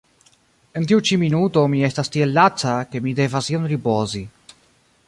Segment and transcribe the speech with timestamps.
[0.79, 4.27] En tiu ĉi minuto mi estas tiel laca, ke mi devas iom ripozi.